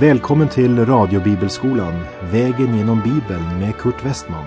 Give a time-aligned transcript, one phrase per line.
[0.00, 4.44] Välkommen till radiobibelskolan, vägen genom Bibeln med Kurt Westman.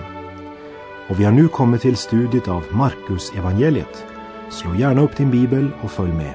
[1.08, 4.04] Och vi har nu kommit till studiet av Markus evangeliet.
[4.50, 6.34] Slå gärna upp din bibel och följ med.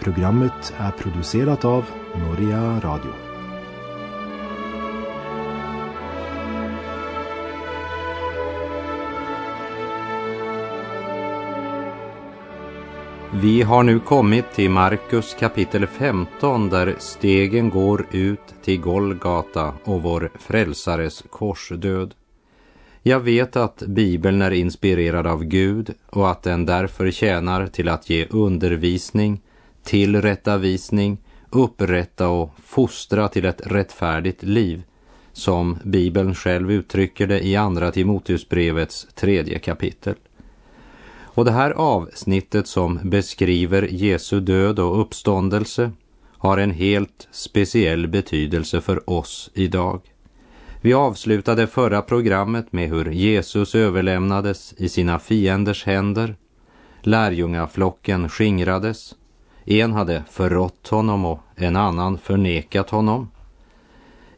[0.00, 1.84] Programmet är producerat av
[2.14, 3.25] Noria Radio.
[13.40, 20.02] Vi har nu kommit till Markus kapitel 15 där stegen går ut till Golgata och
[20.02, 22.14] vår frälsares korsdöd.
[23.02, 28.10] Jag vet att Bibeln är inspirerad av Gud och att den därför tjänar till att
[28.10, 29.40] ge undervisning,
[29.82, 31.18] tillrättavisning,
[31.50, 34.82] upprätta och fostra till ett rättfärdigt liv,
[35.32, 40.14] som Bibeln själv uttrycker det i Andra Timoteusbrevets tredje kapitel.
[41.36, 45.92] Och det här avsnittet som beskriver Jesu död och uppståndelse
[46.38, 50.00] har en helt speciell betydelse för oss idag.
[50.80, 56.36] Vi avslutade förra programmet med hur Jesus överlämnades i sina fienders händer.
[57.02, 59.14] Lärjungaflocken skingrades.
[59.64, 63.30] En hade förrått honom och en annan förnekat honom.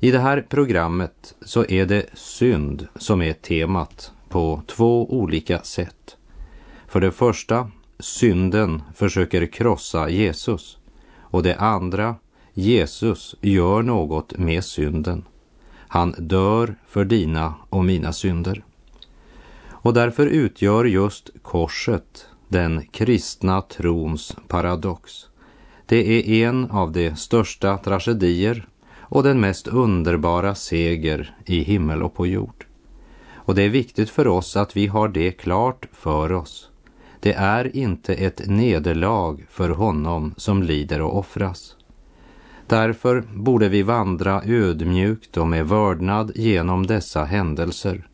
[0.00, 6.17] I det här programmet så är det synd som är temat på två olika sätt.
[6.88, 10.78] För det första, synden försöker krossa Jesus.
[11.20, 12.16] Och det andra,
[12.54, 15.24] Jesus gör något med synden.
[15.88, 18.64] Han dör för dina och mina synder.
[19.68, 25.26] Och därför utgör just korset den kristna trons paradox.
[25.86, 28.68] Det är en av de största tragedier
[29.00, 32.66] och den mest underbara seger i himmel och på jord.
[33.34, 36.67] Och det är viktigt för oss att vi har det klart för oss
[37.20, 41.76] det är inte ett nederlag för honom som lider och offras.
[42.66, 48.08] Därför borde vi vandra ödmjukt och med vördnad genom dessa händelser,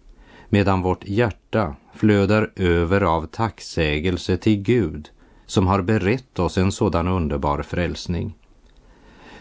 [0.48, 5.10] medan vårt hjärta flödar över av tacksägelse till Gud
[5.46, 8.34] som har berett oss en sådan underbar frälsning.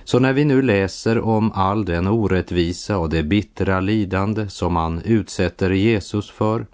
[0.04, 5.02] Så när vi nu läser om all den orättvisa och det bittra lidande som man
[5.06, 6.66] utsätter Jesus för,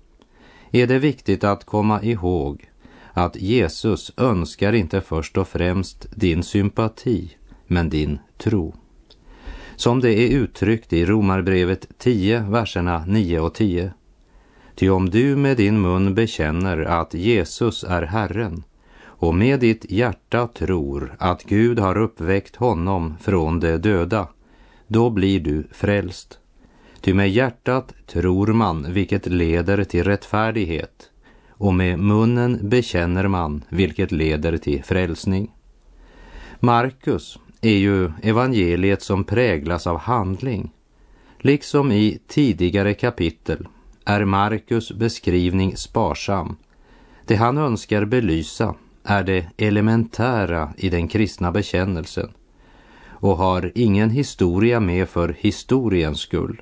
[0.72, 2.69] är det viktigt att komma ihåg
[3.25, 7.38] att Jesus önskar inte först och främst din sympati,
[7.68, 8.75] men din tro.
[9.75, 13.94] Som det är uttryckt i Romarbrevet 10, verserna 9 och 10.
[14.75, 18.63] Ty om du med din mun bekänner att Jesus är Herren
[19.03, 24.28] och med ditt hjärta tror att Gud har uppväckt honom från de döda,
[24.88, 26.40] då blir du frälst.
[27.01, 31.09] Ty med hjärtat tror man, vilket leder till rättfärdighet,
[31.59, 35.52] och med munnen bekänner man, vilket leder till frälsning.
[36.59, 40.72] Markus är ju evangeliet som präglas av handling.
[41.40, 43.68] Liksom i tidigare kapitel
[44.06, 46.56] är Markus beskrivning sparsam.
[47.25, 52.30] Det han önskar belysa är det elementära i den kristna bekännelsen
[53.08, 56.62] och har ingen historia med för historiens skull.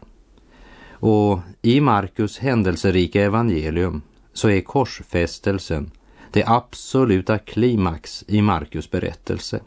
[0.90, 4.02] Och i Markus händelserika evangelium
[4.38, 5.92] så är korsfästelsen
[6.32, 9.60] det absoluta klimax i Markus berättelse.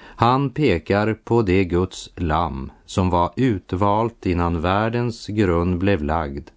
[0.00, 6.48] Han pekar på det Guds lamm som var utvalt innan världens grund blev lagd.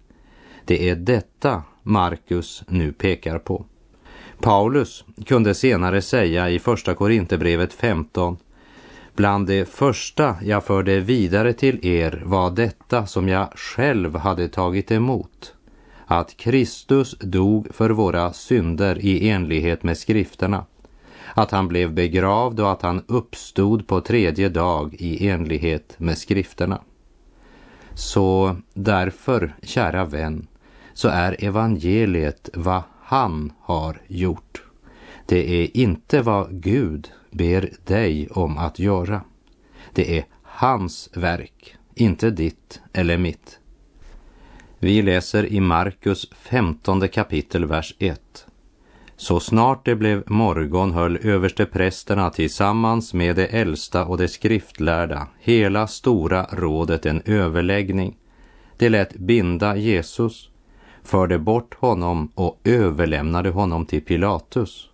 [0.64, 3.64] Det är detta Markus nu pekar på.
[4.40, 8.36] Paulus kunde senare säga i Första Korinthierbrevet 15
[9.16, 14.90] Bland det första jag förde vidare till er var detta som jag själv hade tagit
[14.90, 15.55] emot
[16.06, 20.64] att Kristus dog för våra synder i enlighet med skrifterna,
[21.34, 26.80] att han blev begravd och att han uppstod på tredje dag i enlighet med skrifterna.
[27.94, 30.46] Så därför, kära vän,
[30.94, 34.62] så är evangeliet vad han har gjort.
[35.26, 39.20] Det är inte vad Gud ber dig om att göra.
[39.92, 43.60] Det är hans verk, inte ditt eller mitt.
[44.78, 48.46] Vi läser i Markus 15 kapitel, vers 1.
[49.16, 55.86] Så snart det blev morgon höll översteprästerna tillsammans med de äldsta och de skriftlärda, hela
[55.86, 58.16] stora rådet, en överläggning.
[58.76, 60.50] De lät binda Jesus,
[61.02, 64.90] förde bort honom och överlämnade honom till Pilatus.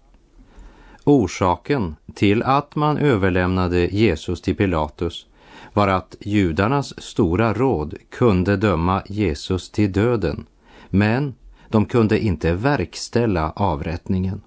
[1.05, 5.27] Orsaken till att man överlämnade Jesus till Pilatus
[5.73, 10.47] var att judarnas stora råd kunde döma Jesus till döden,
[10.89, 11.35] men
[11.69, 14.41] de kunde inte verkställa avrättningen.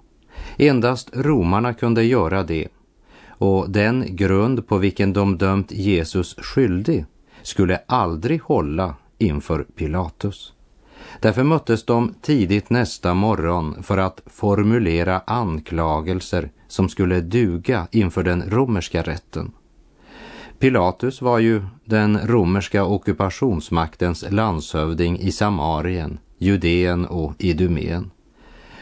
[0.56, 2.68] Endast romarna kunde göra det
[3.28, 7.04] och den grund på vilken de dömt Jesus skyldig
[7.42, 10.52] skulle aldrig hålla inför Pilatus.
[11.20, 18.50] Därför möttes de tidigt nästa morgon för att formulera anklagelser som skulle duga inför den
[18.50, 19.52] romerska rätten.
[20.58, 28.10] Pilatus var ju den romerska ockupationsmaktens landshövding i Samarien, Judeen och Idumeen.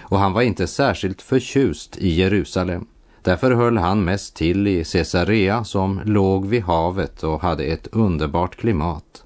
[0.00, 2.87] Och han var inte särskilt förtjust i Jerusalem.
[3.23, 8.56] Därför höll han mest till i Caesarea som låg vid havet och hade ett underbart
[8.56, 9.25] klimat.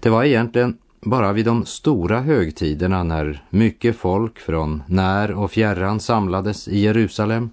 [0.00, 6.00] Det var egentligen bara vid de stora högtiderna när mycket folk från när och fjärran
[6.00, 7.50] samlades i Jerusalem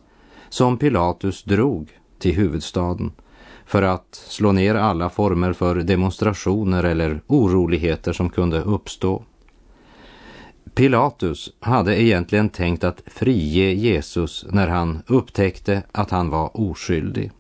[0.50, 1.90] som Pilatus drog
[2.20, 3.12] till huvudstaden
[3.72, 9.24] för att slå ner alla former för demonstrationer eller oroligheter som kunde uppstå.
[10.74, 17.32] Pilatus hade egentligen tänkt att frige Jesus när han upptäckte att han var oskyldig.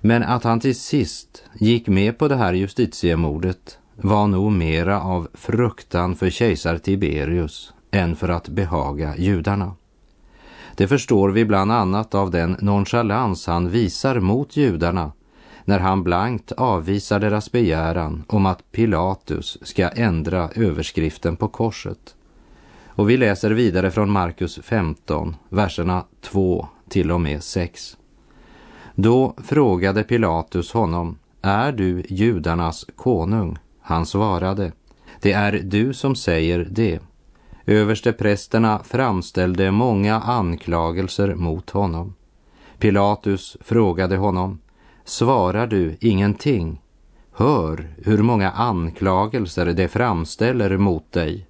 [0.00, 5.28] Men att han till sist gick med på det här justitiemordet var nog mera av
[5.34, 9.72] fruktan för kejsar Tiberius än för att behaga judarna.
[10.76, 15.12] Det förstår vi bland annat av den nonchalans han visar mot judarna
[15.70, 22.14] när han blankt avvisar deras begäran om att Pilatus ska ändra överskriften på korset.
[22.86, 27.96] Och vi läser vidare från Markus 15, verserna 2 till och med 6.
[28.94, 33.58] Då frågade Pilatus honom, är du judarnas konung?
[33.80, 34.72] Han svarade,
[35.20, 36.98] det är du som säger det.
[37.66, 42.14] Översteprästerna framställde många anklagelser mot honom.
[42.78, 44.58] Pilatus frågade honom,
[45.10, 46.80] svarar du ingenting?
[47.32, 51.46] Hör hur många anklagelser det framställer mot dig.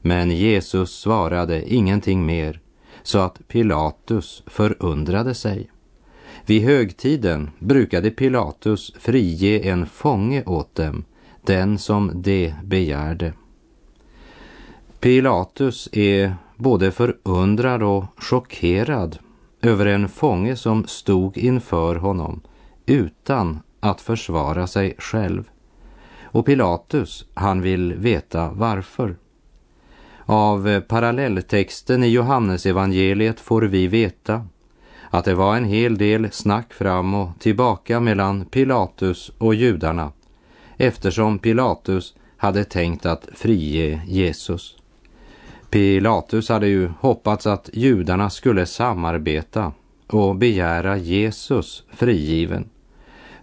[0.00, 2.60] Men Jesus svarade ingenting mer,
[3.02, 5.70] så att Pilatus förundrade sig.
[6.46, 11.04] Vid högtiden brukade Pilatus frige en fånge åt dem,
[11.44, 13.32] den som de begärde.
[15.00, 19.18] Pilatus är både förundrad och chockerad
[19.62, 22.40] över en fånge som stod inför honom
[22.88, 25.50] utan att försvara sig själv.
[26.22, 29.16] Och Pilatus, han vill veta varför.
[30.26, 34.46] Av parallelltexten i Johannesevangeliet får vi veta
[35.10, 40.12] att det var en hel del snack fram och tillbaka mellan Pilatus och judarna
[40.76, 44.76] eftersom Pilatus hade tänkt att frige Jesus.
[45.70, 49.72] Pilatus hade ju hoppats att judarna skulle samarbeta
[50.06, 52.68] och begära Jesus frigiven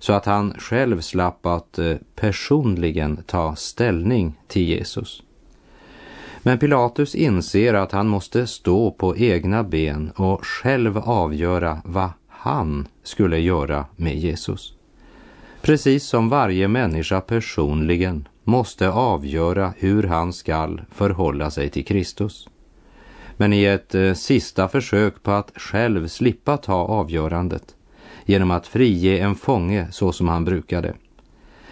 [0.05, 5.23] så att han själv slapp att eh, personligen ta ställning till Jesus.
[6.39, 12.87] Men Pilatus inser att han måste stå på egna ben och själv avgöra vad han
[13.03, 14.73] skulle göra med Jesus.
[15.61, 22.49] Precis som varje människa personligen måste avgöra hur han skall förhålla sig till Kristus.
[23.37, 27.75] Men i ett eh, sista försök på att själv slippa ta avgörandet
[28.25, 30.93] genom att frige en fånge så som han brukade.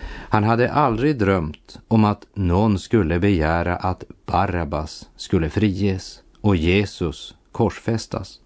[0.09, 7.35] Han hade aldrig drömt om att någon skulle begära att Barabbas skulle friges och Jesus
[7.51, 8.39] korsfästas.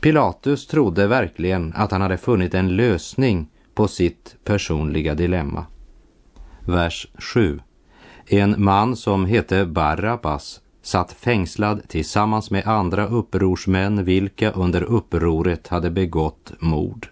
[0.00, 5.66] Pilatus trodde verkligen att han hade funnit en lösning på sitt personliga dilemma.
[6.66, 7.60] Vers 7.
[8.26, 15.90] En man som hette Barabbas satt fängslad tillsammans med andra upprorsmän vilka under upproret hade
[15.90, 17.08] begått mord.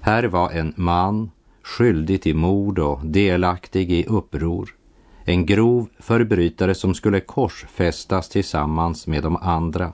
[0.00, 1.30] Här var en man
[1.62, 4.74] skyldig till mord och delaktig i uppror.
[5.24, 9.92] En grov förbrytare som skulle korsfästas tillsammans med de andra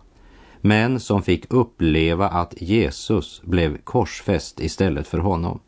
[0.60, 5.60] men som fick uppleva att Jesus blev korsfäst istället för honom.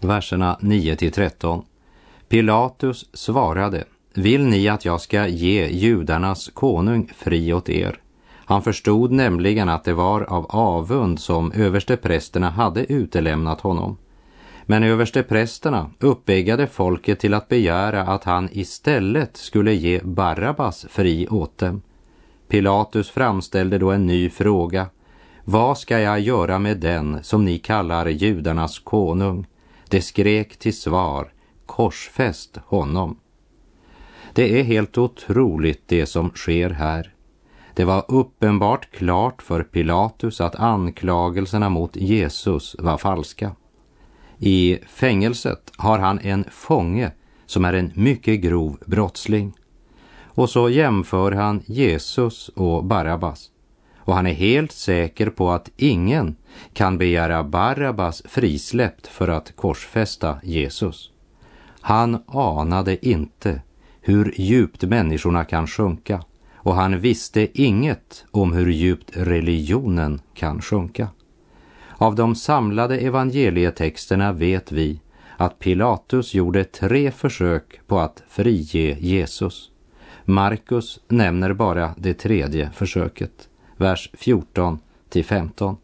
[0.00, 1.64] Verserna 9 till 13.
[2.28, 7.98] Pilatus svarade, vill ni att jag ska ge judarnas konung fri åt er?
[8.44, 13.96] Han förstod nämligen att det var av avund som översteprästerna hade utelämnat honom.
[14.66, 21.58] Men översteprästerna uppeggade folket till att begära att han istället skulle ge Barabbas fri åt
[21.58, 21.82] dem.
[22.48, 24.86] Pilatus framställde då en ny fråga.
[25.44, 29.46] Vad ska jag göra med den som ni kallar judarnas konung?
[29.88, 31.32] Det skrek till svar,
[31.66, 33.16] korsfäst honom.
[34.34, 37.14] Det är helt otroligt det som sker här.
[37.74, 43.56] Det var uppenbart klart för Pilatus att anklagelserna mot Jesus var falska.
[44.38, 47.12] I fängelset har han en fånge
[47.46, 49.52] som är en mycket grov brottsling.
[50.24, 53.48] Och så jämför han Jesus och Barabbas.
[54.04, 56.36] och han är helt säker på att ingen
[56.72, 61.10] kan begära Barabbas frisläppt för att korsfästa Jesus.
[61.80, 63.60] Han anade inte
[64.02, 66.22] hur djupt människorna kan sjunka
[66.54, 71.08] och han visste inget om hur djupt religionen kan sjunka.
[71.96, 75.00] Av de samlade evangelietexterna vet vi
[75.36, 79.70] att Pilatus gjorde tre försök på att frige Jesus.
[80.24, 84.78] Markus nämner bara det tredje försöket, vers 14
[85.08, 85.76] till 15.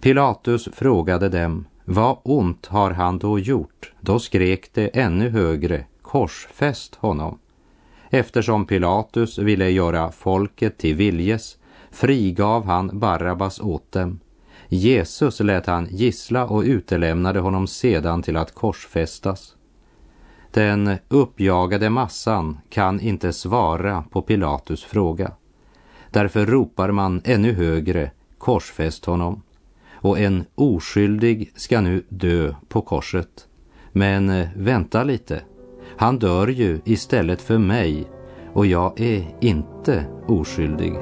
[0.00, 3.92] Pilatus frågade dem, vad ont har han då gjort?
[4.00, 7.38] Då skrek det ännu högre, korsfäst honom.
[8.10, 11.58] Eftersom Pilatus ville göra folket till viljes
[11.90, 14.20] frigav han Barabbas åt dem.
[14.68, 19.56] Jesus lät han gissla och utelämnade honom sedan till att korsfästas.
[20.50, 25.32] Den uppjagade massan kan inte svara på Pilatus fråga.
[26.10, 29.42] Därför ropar man ännu högre, korsfäst honom.
[29.92, 33.48] Och en oskyldig ska nu dö på korset.
[33.92, 35.42] Men eh, vänta lite,
[35.96, 38.06] han dör ju istället för mig
[38.52, 40.94] och jag är inte oskyldig.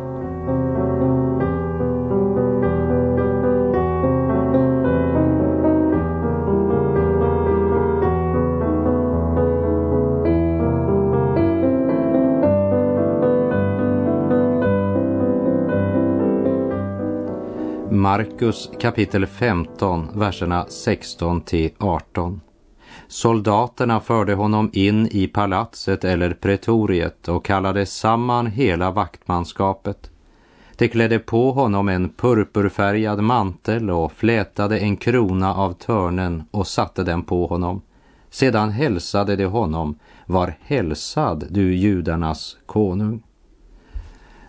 [18.04, 22.40] Markus kapitel 15, verserna 16 till 18.
[23.14, 30.10] Soldaterna förde honom in i palatset eller pretoriet och kallade samman hela vaktmanskapet.
[30.76, 37.04] De klädde på honom en purpurfärgad mantel och flätade en krona av törnen och satte
[37.04, 37.82] den på honom.
[38.30, 43.22] Sedan hälsade de honom, var hälsad du judarnas konung.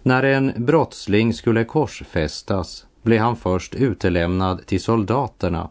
[0.03, 5.69] När en brottsling skulle korsfästas blev han först utelämnad till soldaterna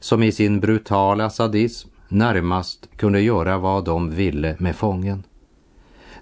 [0.00, 5.24] som i sin brutala sadism närmast kunde göra vad de ville med fången.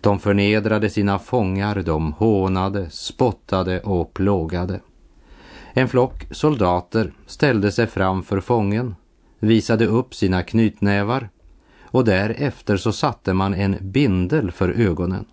[0.01, 4.81] De förnedrade sina fångar, de hånade, spottade och plågade.
[5.73, 8.95] En flock soldater ställde sig framför fången,
[9.39, 11.29] visade upp sina knytnävar
[11.83, 15.25] och därefter så satte man en bindel för ögonen.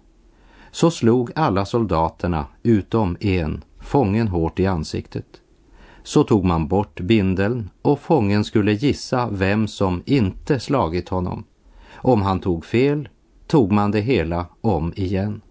[0.72, 5.26] Så slog alla soldaterna, utom en, fången hårt i ansiktet.
[6.04, 11.44] Så tog man bort bindeln och fången skulle gissa vem som inte slagit honom.
[11.94, 13.10] Om han tog fel
[13.48, 15.42] tog man det hela om igen.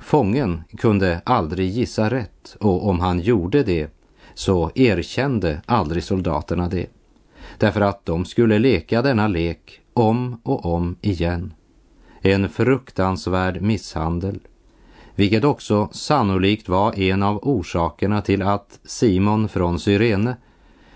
[0.00, 3.90] Fången kunde aldrig gissa rätt och om han gjorde det
[4.34, 6.86] så erkände aldrig soldaterna det.
[7.58, 11.52] Därför att de skulle leka denna lek om och om igen.
[12.20, 14.40] En fruktansvärd misshandel
[15.18, 20.36] vilket också sannolikt var en av orsakerna till att Simon från Syrene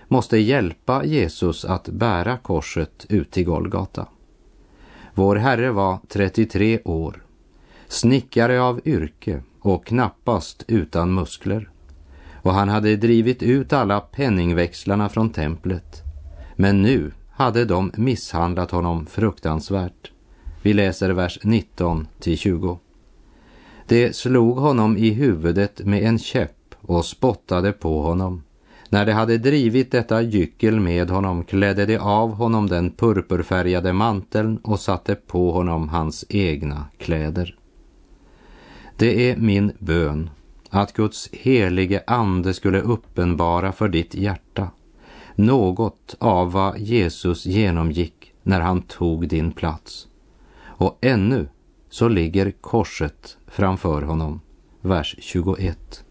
[0.08, 4.06] måste hjälpa Jesus att bära korset ut till Golgata.
[5.14, 7.24] Vår Herre var 33 år,
[7.88, 11.70] snickare av yrke och knappast utan muskler.
[12.42, 16.02] Och han hade drivit ut alla penningväxlarna från templet.
[16.56, 20.10] Men nu hade de misshandlat honom fruktansvärt.
[20.62, 22.78] Vi läser vers 19 till 20.
[23.92, 28.42] De slog honom i huvudet med en käpp och spottade på honom.
[28.88, 34.56] När de hade drivit detta gyckel med honom klädde de av honom den purpurfärgade manteln
[34.56, 37.56] och satte på honom hans egna kläder.
[38.96, 40.30] Det är min bön
[40.70, 44.70] att Guds helige ande skulle uppenbara för ditt hjärta
[45.34, 50.08] något av vad Jesus genomgick när han tog din plats.
[50.62, 51.48] Och ännu
[51.92, 54.40] så ligger korset framför honom.
[54.80, 56.04] Vers 21.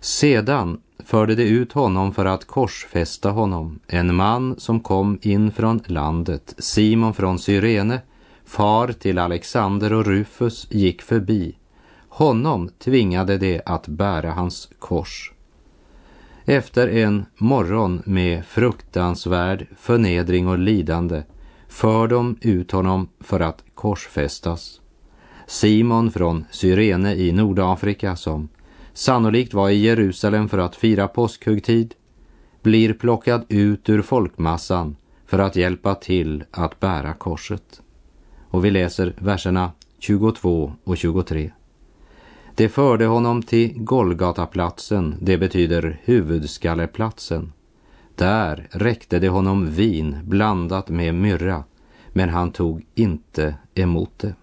[0.00, 5.80] Sedan förde de ut honom för att korsfästa honom, en man som kom in från
[5.86, 8.00] landet, Simon från Cyrene,
[8.44, 11.56] far till Alexander och Rufus, gick förbi.
[12.08, 15.32] Honom tvingade de att bära hans kors.
[16.44, 21.22] Efter en morgon med fruktansvärd förnedring och lidande
[21.68, 24.81] för de ut honom för att korsfästas.
[25.52, 28.48] Simon från Cyrene i Nordafrika som
[28.92, 31.94] sannolikt var i Jerusalem för att fira påskhögtid
[32.62, 37.82] blir plockad ut ur folkmassan för att hjälpa till att bära korset.
[38.50, 41.52] Och vi läser verserna 22 och 23.
[42.54, 47.52] Det förde honom till Golgataplatsen, det betyder huvudskalleplatsen.
[48.14, 51.64] Där räckte det honom vin blandat med myrra,
[52.12, 54.34] men han tog inte emot det.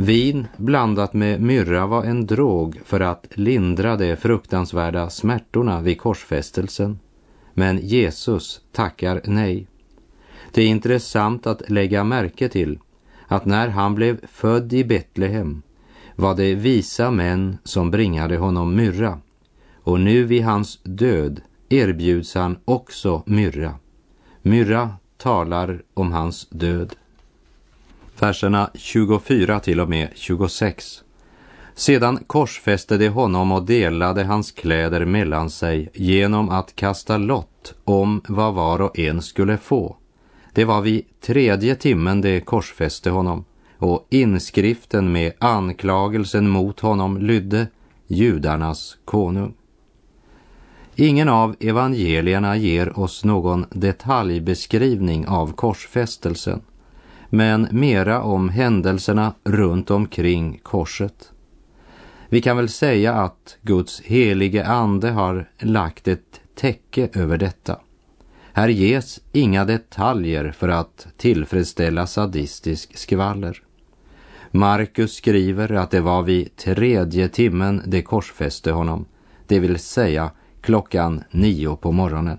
[0.00, 6.98] Vin blandat med myrra var en drog för att lindra de fruktansvärda smärtorna vid korsfästelsen.
[7.54, 9.66] Men Jesus tackar nej.
[10.52, 12.78] Det är intressant att lägga märke till
[13.26, 15.62] att när han blev född i Betlehem
[16.16, 19.20] var det visa män som bringade honom myrra
[19.74, 23.74] och nu vid hans död erbjuds han också myrra.
[24.42, 26.96] Myrra talar om hans död.
[28.20, 31.02] Verserna 24 till och med 26.
[31.74, 38.20] Sedan korsfäste de honom och delade hans kläder mellan sig genom att kasta lott om
[38.28, 39.96] vad var och en skulle få.
[40.52, 43.44] Det var vid tredje timmen de korsfäste honom
[43.78, 47.66] och inskriften med anklagelsen mot honom lydde
[48.06, 49.54] judarnas konung.
[50.94, 56.60] Ingen av evangelierna ger oss någon detaljbeskrivning av korsfästelsen,
[57.28, 61.32] men mera om händelserna runt omkring korset.
[62.28, 67.80] Vi kan väl säga att Guds helige ande har lagt ett täcke över detta.
[68.52, 73.62] Här ges inga detaljer för att tillfredsställa sadistisk skvaller.
[74.50, 79.04] Markus skriver att det var vid tredje timmen de korsfäste honom,
[79.46, 80.30] det vill säga
[80.60, 82.38] klockan nio på morgonen.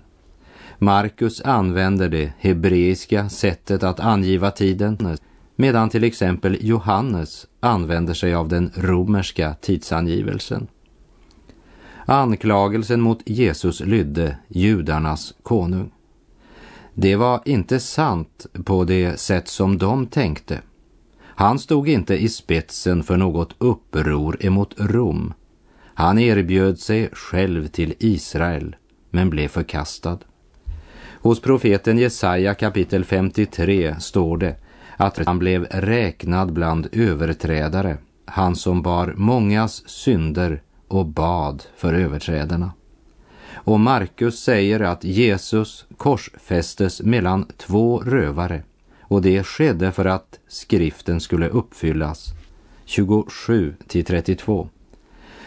[0.82, 5.16] Markus använder det hebreiska sättet att angiva tiden
[5.56, 10.66] medan till exempel Johannes använder sig av den romerska tidsangivelsen.
[12.06, 15.92] Anklagelsen mot Jesus lydde judarnas konung.
[16.94, 20.60] Det var inte sant på det sätt som de tänkte.
[21.22, 25.34] Han stod inte i spetsen för något uppror emot Rom.
[25.94, 28.76] Han erbjöd sig själv till Israel,
[29.10, 30.18] men blev förkastad.
[31.22, 34.56] Hos profeten Jesaja kapitel 53 står det
[34.96, 42.72] att han blev räknad bland överträdare, han som bar mångas synder och bad för överträdarna.
[43.52, 48.62] Och Markus säger att Jesus korsfästes mellan två rövare
[49.00, 52.28] och det skedde för att skriften skulle uppfyllas.
[52.84, 54.68] 27 till 32.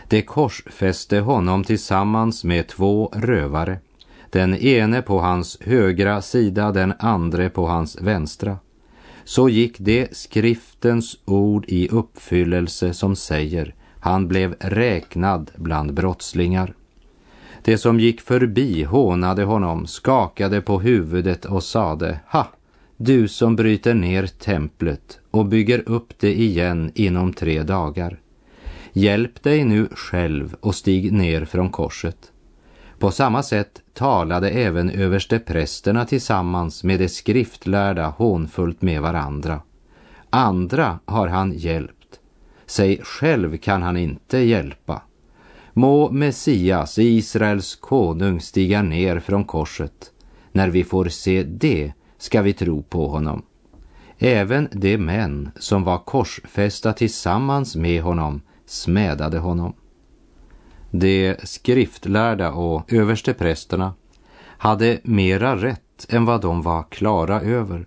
[0.07, 3.79] Det korsfäste honom tillsammans med två rövare,
[4.33, 8.57] den ene på hans högra sida, den andre på hans vänstra.
[9.23, 16.73] Så gick det skriftens ord i uppfyllelse som säger, han blev räknad bland brottslingar.
[17.61, 22.47] Det som gick förbi hånade honom, skakade på huvudet och sade, ha,
[22.97, 28.19] du som bryter ner templet och bygger upp det igen inom tre dagar.
[28.93, 32.32] Hjälp dig nu själv och stig ner från korset.
[33.03, 39.61] På samma sätt talade även översteprästerna tillsammans med de skriftlärda hånfullt med varandra.
[40.29, 42.19] Andra har han hjälpt,
[42.65, 45.01] sig själv kan han inte hjälpa.
[45.73, 50.11] Må Messias, Israels konung, stiga ner från korset.
[50.51, 53.45] När vi får se det ska vi tro på honom.
[54.17, 59.73] Även de män som var korsfästa tillsammans med honom smädade honom.
[60.95, 63.93] De skriftlärda och översteprästerna
[64.45, 67.85] hade mera rätt än vad de var klara över.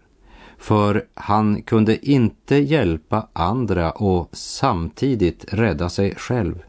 [0.58, 6.62] För han kunde inte hjälpa andra och samtidigt rädda sig själv.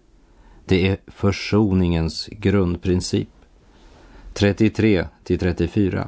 [0.66, 3.30] Det är försoningens grundprincip.
[4.34, 6.08] 33 till 34.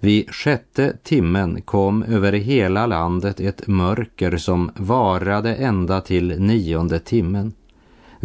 [0.00, 7.52] Vid sjätte timmen kom över hela landet ett mörker som varade ända till nionde timmen.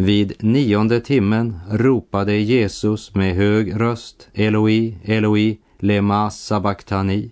[0.00, 7.30] Vid nionde timmen ropade Jesus med hög röst Eloi, Eloi, lema sabachthani.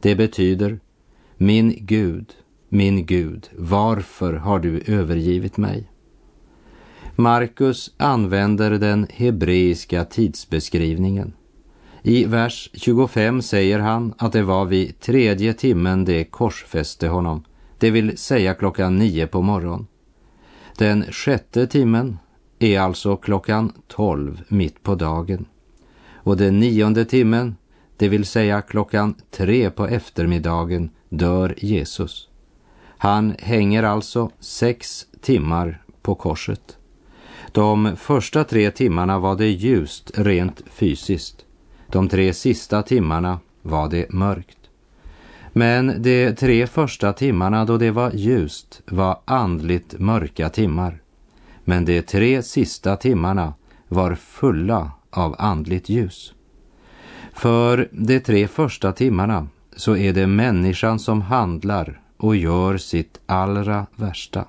[0.00, 0.80] Det betyder
[1.36, 2.32] Min Gud,
[2.68, 5.90] min Gud, varför har du övergivit mig?
[7.16, 11.32] Markus använder den hebreiska tidsbeskrivningen.
[12.02, 17.44] I vers 25 säger han att det var vid tredje timmen det korsfäste honom,
[17.78, 19.86] det vill säga klockan nio på morgonen.
[20.78, 22.18] Den sjätte timmen
[22.58, 25.46] är alltså klockan tolv mitt på dagen.
[26.14, 27.56] Och den nionde timmen,
[27.96, 32.28] det vill säga klockan tre på eftermiddagen, dör Jesus.
[32.98, 36.78] Han hänger alltså sex timmar på korset.
[37.52, 41.44] De första tre timmarna var det ljust rent fysiskt.
[41.86, 44.65] De tre sista timmarna var det mörkt.
[45.58, 51.00] Men de tre första timmarna då det var ljust var andligt mörka timmar.
[51.64, 53.54] Men de tre sista timmarna
[53.88, 56.34] var fulla av andligt ljus.
[57.32, 63.86] För de tre första timmarna så är det människan som handlar och gör sitt allra
[63.94, 64.44] värsta.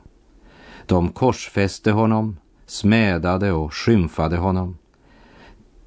[0.86, 4.78] De korsfäste honom, smädade och skymfade honom.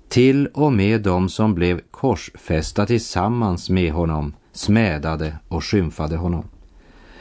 [0.08, 6.44] Till och med de som blev korsfästa tillsammans med honom smädade och skymfade honom.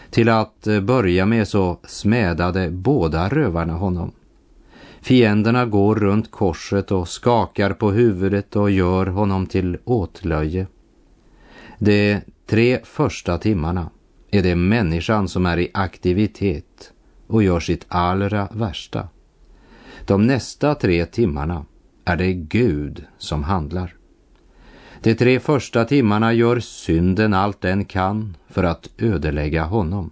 [0.09, 4.11] Till att eh, börja med så smädade båda rövarna honom.
[5.01, 10.67] Fienderna går runt korset och skakar på huvudet och gör honom till åtlöje.
[11.77, 13.89] De tre första timmarna
[14.31, 16.93] är det människan som är i aktivitet
[17.27, 19.07] och gör sitt allra värsta.
[20.05, 21.65] De nästa tre timmarna
[22.05, 23.98] är det Gud som handlar.
[25.01, 30.09] De tre första timmarna gör synden allt den kan för att ödelägga honom.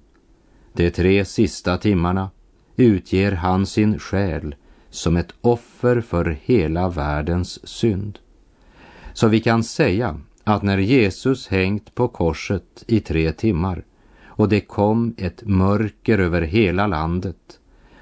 [0.73, 2.29] De tre sista timmarna
[2.75, 4.55] utger han sin själ
[4.89, 8.19] som ett offer för hela världens synd.
[9.13, 13.83] Så vi kan säga att när Jesus hängt på korset i tre timmar
[14.25, 17.59] och det kom ett mörker över hela landet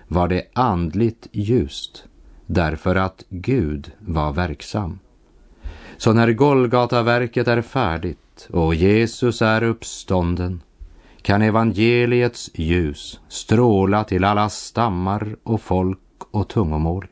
[0.07, 2.03] var det andligt ljust
[2.45, 4.99] därför att Gud var verksam.
[5.97, 10.61] Så när Golgataverket är färdigt och Jesus är uppstånden
[11.21, 15.99] kan evangeliets ljus stråla till alla stammar och folk
[16.31, 17.07] och tungomål.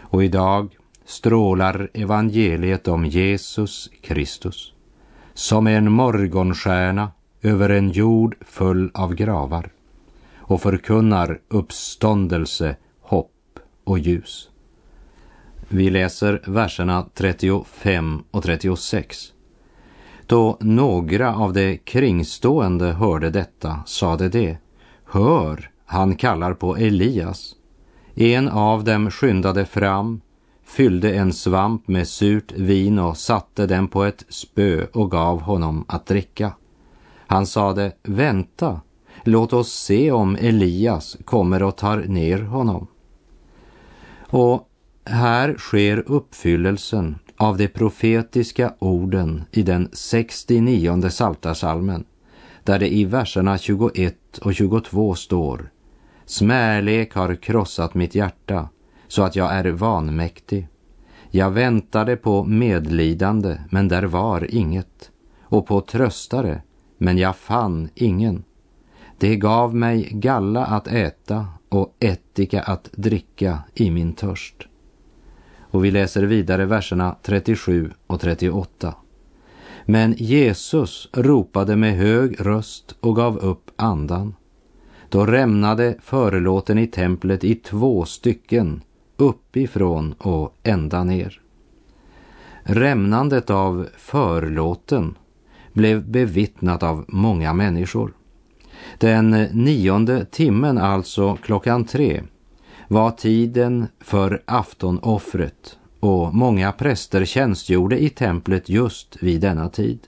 [0.00, 4.72] Och idag strålar evangeliet om Jesus Kristus
[5.34, 7.10] som en morgonstjärna
[7.42, 9.70] över en jord full av gravar
[10.36, 14.50] och förkunnar uppståndelse, hopp och ljus.
[15.68, 19.32] Vi läser verserna 35 och 36.
[20.26, 24.56] Då några av de kringstående hörde detta sade de,
[25.04, 27.52] hör, han kallar på Elias.
[28.14, 30.20] En av dem skyndade fram,
[30.64, 35.84] fyllde en svamp med surt vin och satte den på ett spö och gav honom
[35.88, 36.52] att dricka.
[37.26, 38.80] Han sade, vänta,
[39.24, 42.86] låt oss se om Elias kommer och tar ner honom.
[44.20, 44.68] Och
[45.06, 52.04] här sker uppfyllelsen av de profetiska orden i den 69 saltasalmen
[52.64, 55.70] där det i verserna 21 och 22 står
[56.24, 58.68] Smärlek har krossat mitt hjärta
[59.08, 60.68] så att jag är vanmäktig.
[61.30, 65.10] Jag väntade på medlidande, men där var inget,
[65.42, 66.62] och på tröstare,
[66.98, 68.44] men jag fann ingen.
[69.18, 74.68] Det gav mig galla att äta och ättika att dricka i min törst.
[75.70, 78.94] Och vi läser vidare verserna 37 och 38.
[79.84, 84.34] Men Jesus ropade med hög röst och gav upp andan.
[85.08, 88.82] Då rämnade förelåten i templet i två stycken,
[89.16, 91.40] uppifrån och ända ner.
[92.62, 95.14] Rämnandet av förlåten
[95.72, 98.12] blev bevittnat av många människor.
[98.98, 102.22] Den nionde timmen, alltså klockan tre,
[102.88, 109.98] var tiden för aftonoffret och många präster tjänstgjorde i templet just vid denna tid.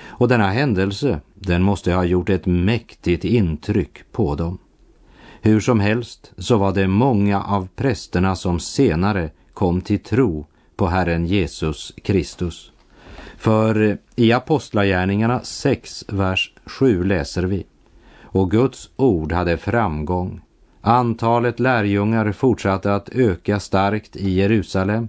[0.00, 4.58] Och denna händelse, den måste ha gjort ett mäktigt intryck på dem.
[5.40, 10.86] Hur som helst så var det många av prästerna som senare kom till tro på
[10.86, 12.72] Herren Jesus Kristus.
[13.36, 17.66] För i Apostlagärningarna 6, vers 7 läser vi
[18.22, 20.40] och Guds ord hade framgång.
[20.80, 25.08] Antalet lärjungar fortsatte att öka starkt i Jerusalem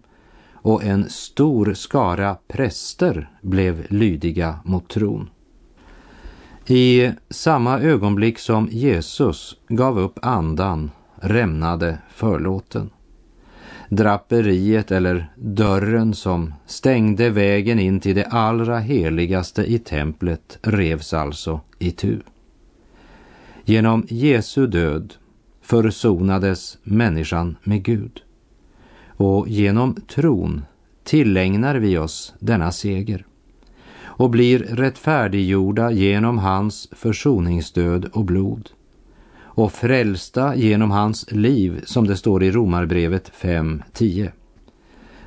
[0.54, 5.30] och en stor skara präster blev lydiga mot tron.
[6.68, 12.90] I samma ögonblick som Jesus gav upp andan rämnade förlåten.
[13.90, 21.62] Draperiet eller dörren som stängde vägen in till det allra heligaste i templet revs alltså
[21.80, 22.20] i tu.
[23.64, 25.14] Genom Jesu död
[25.70, 28.22] försonades människan med Gud.
[29.08, 30.62] Och genom tron
[31.04, 33.26] tillägnar vi oss denna seger
[34.04, 38.70] och blir rättfärdiggjorda genom hans försoningsdöd och blod
[39.42, 44.32] och frälsta genom hans liv som det står i Romarbrevet 5.10.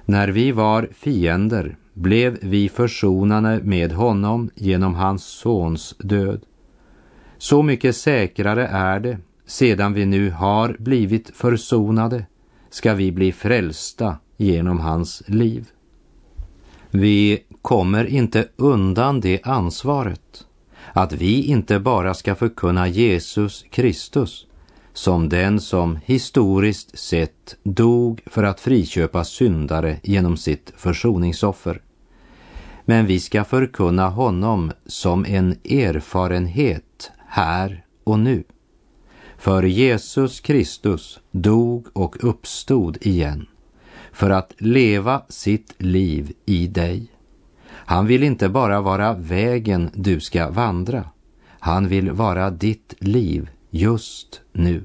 [0.04, 6.40] När vi var fiender blev vi försonade med honom genom hans sons död.
[7.38, 9.18] Så mycket säkrare är det,
[9.52, 12.26] sedan vi nu har blivit försonade,
[12.70, 15.66] ska vi bli frälsta genom hans liv.
[16.90, 20.46] Vi kommer inte undan det ansvaret
[20.92, 24.46] att vi inte bara ska förkunna Jesus Kristus
[24.92, 31.82] som den som historiskt sett dog för att friköpa syndare genom sitt försoningsoffer.
[32.84, 38.44] Men vi ska förkunna honom som en erfarenhet här och nu.
[39.42, 43.46] För Jesus Kristus dog och uppstod igen
[44.12, 47.06] för att leva sitt liv i dig.
[47.68, 51.04] Han vill inte bara vara vägen du ska vandra.
[51.58, 54.84] Han vill vara ditt liv just nu.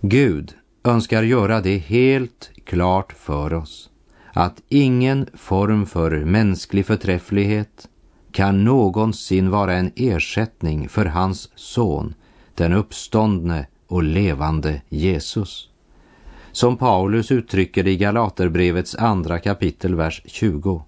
[0.00, 0.54] Gud
[0.84, 3.90] önskar göra det helt klart för oss
[4.32, 7.88] att ingen form för mänsklig förträfflighet
[8.32, 12.14] kan någonsin vara en ersättning för hans son,
[12.54, 15.68] den uppståndne och levande Jesus.
[16.52, 20.82] Som Paulus uttrycker det i Galaterbrevets andra kapitel, vers 20.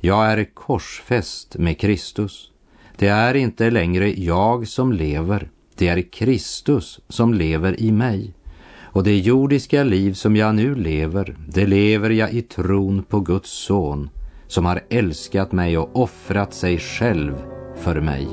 [0.00, 2.50] Jag är korsfäst med Kristus.
[2.96, 8.34] Det är inte längre jag som lever, det är Kristus som lever i mig.
[8.80, 13.50] Och det jordiska liv som jag nu lever, det lever jag i tron på Guds
[13.50, 14.10] son,
[14.46, 17.34] som har älskat mig och offrat sig själv
[17.76, 18.28] för mig.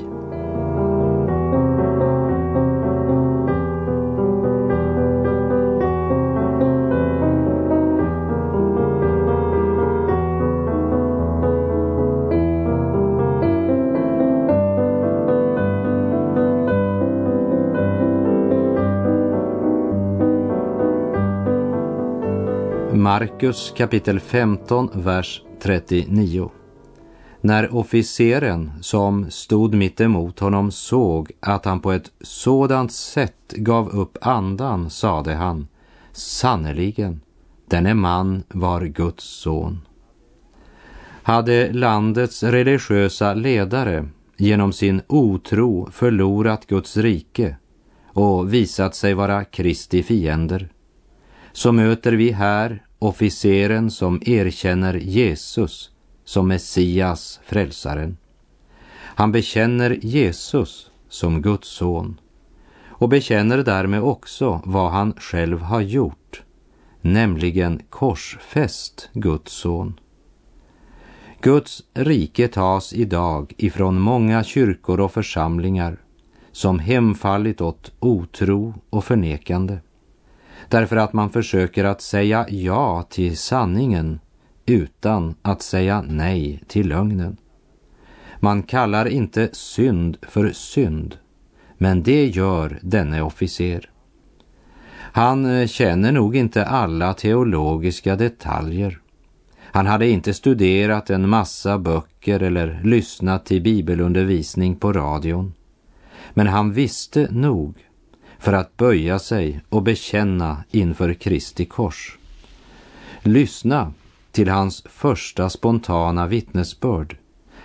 [23.20, 26.50] Markus kapitel 15, vers 39.
[27.40, 33.88] När officeren som stod mitt emot honom såg att han på ett sådant sätt gav
[33.88, 35.68] upp andan sade han,
[36.12, 37.20] sannerligen,
[37.68, 39.80] denne man var Guds son.
[41.22, 47.56] Hade landets religiösa ledare genom sin otro förlorat Guds rike
[48.06, 50.68] och visat sig vara Kristi fiender,
[51.52, 55.90] så möter vi här officeren som erkänner Jesus
[56.24, 58.16] som Messias, frälsaren.
[58.94, 62.20] Han bekänner Jesus som Guds son
[62.88, 66.42] och bekänner därmed också vad han själv har gjort,
[67.00, 70.00] nämligen korsfäst Guds son.
[71.40, 75.96] Guds rike tas idag ifrån många kyrkor och församlingar
[76.52, 79.78] som hemfallit åt otro och förnekande
[80.70, 84.20] därför att man försöker att säga ja till sanningen
[84.66, 87.36] utan att säga nej till lögnen.
[88.40, 91.16] Man kallar inte synd för synd,
[91.78, 93.90] men det gör denne officer.
[95.12, 99.00] Han eh, känner nog inte alla teologiska detaljer.
[99.72, 105.54] Han hade inte studerat en massa böcker eller lyssnat till bibelundervisning på radion.
[106.34, 107.74] Men han visste nog
[108.40, 112.18] för att böja sig och bekänna inför Kristi kors.
[113.22, 113.92] Lyssna
[114.32, 117.16] till hans första spontana vittnesbörd.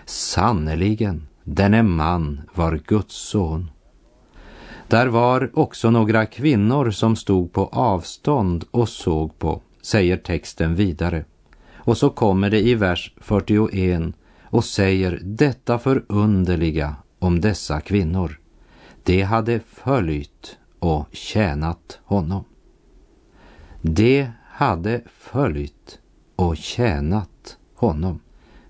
[0.06, 3.72] Sannerligen, denne man var Guds son.
[4.88, 11.26] Där var också några kvinnor som stod på avstånd och såg på, säger texten vidare.
[11.74, 14.02] Och så kommer det i vers 41
[14.44, 18.40] och säger detta förunderliga om dessa kvinnor.
[19.04, 22.44] De hade följt och tjänat honom.
[23.82, 26.00] Det hade följt
[26.36, 28.20] och tjänat honom.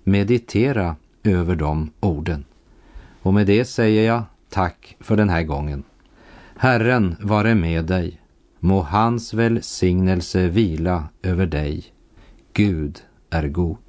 [0.04, 2.44] Meditera över de orden.
[3.22, 5.82] Och med det säger jag tack för den här gången.
[6.56, 8.20] Herren vare med dig.
[8.58, 11.84] Må hans välsignelse vila över dig.
[12.52, 13.85] Gud är god.